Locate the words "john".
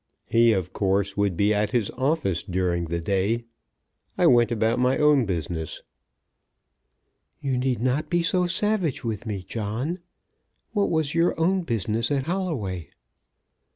9.47-9.99